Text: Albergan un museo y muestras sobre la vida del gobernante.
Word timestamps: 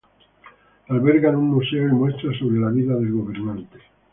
Albergan 0.87 1.35
un 1.35 1.49
museo 1.51 1.87
y 1.87 1.91
muestras 1.91 2.35
sobre 2.39 2.59
la 2.59 2.69
vida 2.71 2.95
del 2.95 3.11
gobernante. 3.11 3.77